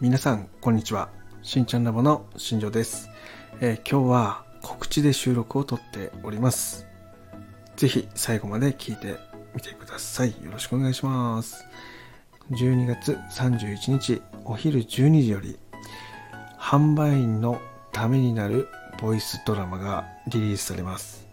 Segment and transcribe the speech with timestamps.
[0.00, 1.10] 皆さんこんにちは。
[1.42, 3.10] しんちゃんラボの新庄です、
[3.60, 6.86] えー今日は告知で収録を撮っております。
[7.76, 9.18] ぜひ最後まで聞いて
[9.54, 10.30] みてください。
[10.42, 11.66] よろしくお願いします。
[12.50, 15.58] 12月31日お昼12時より
[16.58, 17.60] 販売員の
[17.92, 18.68] ためになる
[19.02, 21.28] ボイスドラマがリリースされます、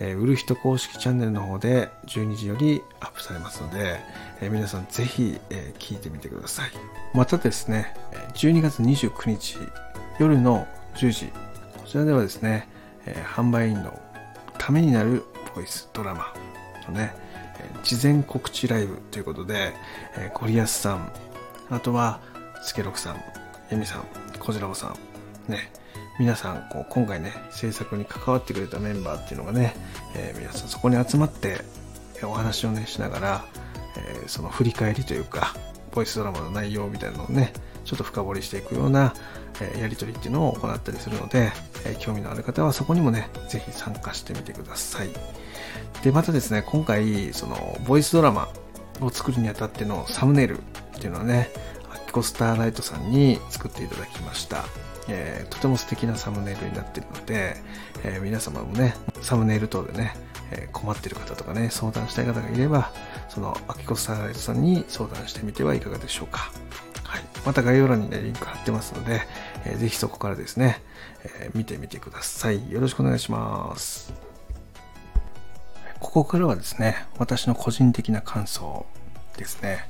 [0.00, 4.00] えー売る人公式チャンネルの方で12時よりアップされますので、
[4.40, 6.70] えー皆さんぜひ、えー聞いてみてください。
[7.14, 7.94] またですね
[8.34, 9.56] 12月29日
[10.18, 12.68] 夜の10時こちらではですね、
[13.06, 13.98] え販売員の
[14.58, 16.32] ためになるボイスドラマ
[16.88, 17.14] のね、
[17.58, 19.72] え事前告知ライブということで、
[20.16, 21.12] えゴリアスさん、
[21.70, 22.20] あとは、
[22.62, 23.16] スケロクさん、
[23.70, 24.04] エミさん、
[24.38, 24.94] コジラボさ
[25.48, 25.70] ん、ね、
[26.22, 29.74] 皆さん、こう、今回ね、制作に関わってくれたメンバーっていうのがね、
[30.14, 31.62] えー皆さんそこに集まって、
[32.22, 33.44] お話をね、しながら、
[33.96, 35.56] えーその振り返りというか、
[35.90, 37.52] ボイスドラマの内容みたいなのをね、
[37.84, 39.14] ちょっと深掘りしていくような、
[39.60, 41.50] えやりとりっていうのを行ったりするので、
[41.84, 45.08] え興味のある方はそこにもね、ぜひ参加してみてください。
[46.04, 48.48] で、またですね、今回、その、ボイスドラマ
[49.00, 50.60] を作るにあたってのサムネイルっ
[51.00, 51.50] ていうのはね、
[52.12, 54.64] コスターライトさんに作っていただきました。
[55.08, 57.56] えーとても素敵なサムネイルになっているので、
[58.04, 60.14] えー皆様もね、サムネイル等でね、
[60.52, 62.92] えー困っている方とかね、相談したい方がいれば、
[63.28, 66.52] その、アキコスターライトさんに相談してみてはいかがでしょうか。
[67.02, 67.22] はい。
[67.44, 69.22] また概要欄にね、リンク貼ってますので、
[69.64, 70.82] えーぜひそこからですね、
[71.24, 72.70] え見てみてください。
[72.70, 74.12] よろしくお願いします。
[76.00, 78.86] ここからはですね、私の個人的な感想
[79.36, 79.88] ですね。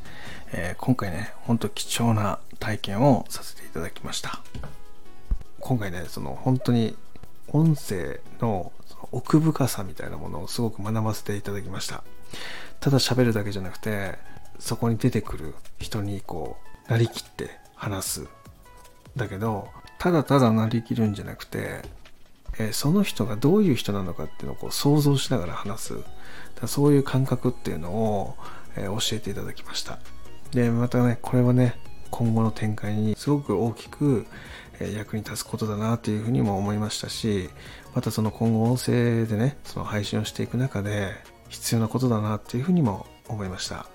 [0.52, 4.40] えー今回ね、ほんと貴重な体験をさせていただきました。
[5.60, 6.96] 今回ね、その本当に
[7.48, 8.72] 音声の
[9.12, 12.02] 奥深さみたいなものをすごく学ばせていただきました。
[12.80, 14.18] ただ喋るだけじゃなくて、
[14.58, 16.56] そこに出てくる人にこ
[16.88, 18.26] う、なりきって話す。
[19.16, 19.68] だけど、
[19.98, 21.82] ただただなりきるんじゃなくて、
[22.58, 25.94] えーその人がどういう人なのかっていうのをこう想像しながら話す。
[26.60, 28.36] だそういう感覚っていうのを、
[28.76, 29.98] えー教えていただきました。
[30.52, 31.76] で、またね、これはね、
[32.10, 34.26] 今後の展開にすごく大きく
[34.94, 37.48] 役に立つことだなっていうふうにも思いましたし、
[37.94, 41.12] またその今後音声でね、その配信をしていく中で
[41.48, 43.86] 必要なことだなっていうふうにも思いました。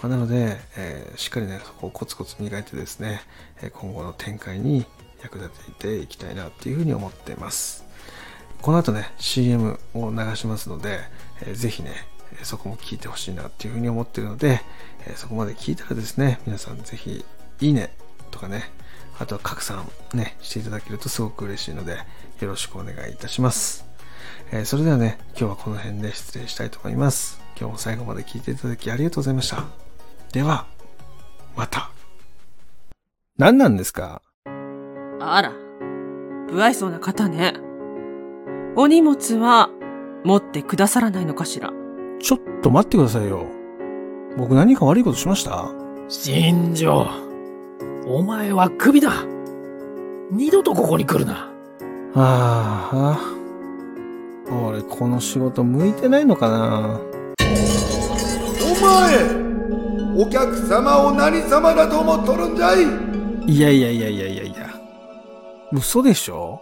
[0.00, 3.22] まあなので、えーしっかりね、そこをコツコツ磨いてですね、
[3.72, 4.86] 今後の展開に
[5.22, 7.84] 役立てていきたいなっていうふうに思っています。
[8.62, 11.00] この後ね、CM を流しますので、
[11.42, 11.92] えーぜひね、
[12.42, 14.60] そこも聞いてほしいなっていうふうに思ってるので、
[15.06, 17.24] えそこまで聞いたらですね、皆さんぜひ、
[17.60, 17.94] いいね
[18.30, 18.70] とかね、
[19.18, 21.98] あとは拡散ね、していただけるとすごく嬉しいので、
[22.40, 23.86] よろしくお願いいたします。
[24.52, 27.40] えそれではね、今日はこの辺で失礼したいと思います。
[27.58, 29.64] 今日も最後まで聞いていただきありがとうございました。
[30.32, 30.66] では、
[31.56, 31.90] また。
[33.38, 34.22] 何なんですか？
[35.20, 35.52] あら、
[36.50, 37.54] 不愛想な方ね。
[38.76, 39.70] お荷物は
[40.24, 41.70] 持ってくださらないのかしら。
[42.20, 43.46] ちょっと待ってくださいよ。
[44.36, 45.68] 僕何か悪いことしました？
[46.08, 47.06] 新庄、
[48.06, 49.24] お前はクビだ。
[50.30, 51.50] 二度とここに来るな。
[52.14, 53.18] ああ、
[54.68, 57.00] 俺この仕事向いてないのかな？
[58.62, 62.82] お前お客様を何様だと思っとるんじゃい？
[63.46, 64.70] いやいやいやいやいやいや。
[65.72, 66.60] 嘘でしょ？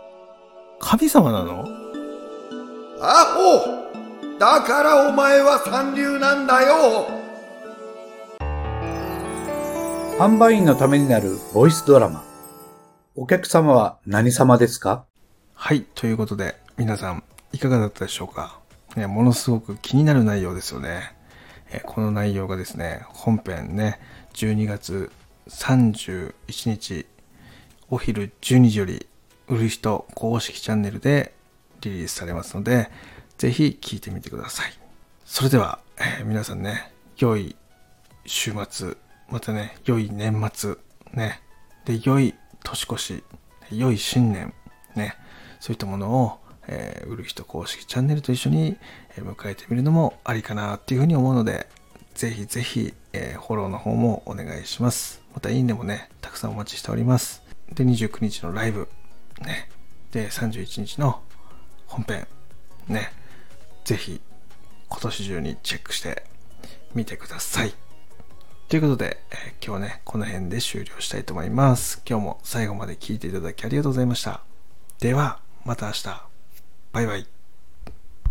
[0.80, 1.64] 神様なの？
[3.00, 3.93] アホ
[4.38, 7.08] だからお前は三流なんだよ
[10.18, 12.22] 販売員のためになるボイスドラマ。
[13.16, 15.04] お客様は何様ですか？
[15.54, 18.60] はい、ということで、皆さん、いかがだったでしょうか、
[18.96, 21.16] ね、ものすごく気になる内容ですよね。
[21.72, 23.98] えーこの内容がですね、本編ね、
[24.34, 25.10] 12月
[25.48, 26.32] 31
[26.70, 27.06] 日、
[27.90, 29.06] お昼12時より、
[29.48, 31.34] 売る人公式チャンネルで
[31.80, 32.88] リリースされますので、
[33.38, 34.72] ぜひ聞いてみてください。
[35.24, 37.56] それでは、えー皆さんね、良い
[38.26, 38.96] 週末、
[39.30, 40.76] またね、良い年末、
[41.12, 41.40] ね、
[41.84, 43.24] で、良い年越し、
[43.70, 44.52] 良い新年、
[44.94, 45.16] ね、
[45.60, 46.38] そういったものを、
[46.68, 48.76] えー売る人公式チャンネルと一緒に
[49.16, 51.66] 迎えてみるのもありかなっていうふうに思うので、
[52.14, 55.22] ぜひぜひ、えーフォローの方もお願いします。
[55.34, 57.42] またいいねもね、たくさんお待ちしております。
[57.72, 58.88] で、29日のライブ、
[59.40, 59.68] ね、
[60.12, 61.20] で、31日の
[61.86, 62.26] 本編、
[62.88, 63.10] ね、
[63.84, 64.20] ぜひ
[64.88, 66.24] 今年中にチェックして
[66.94, 67.74] みてください。
[68.68, 72.02] ということで、えー今日はね、この辺で終了したいと思います。
[72.08, 74.42] 今日も最後まで聴いていただきありがとうございました。
[75.00, 76.22] では、また明日。
[76.92, 77.33] バイバイ。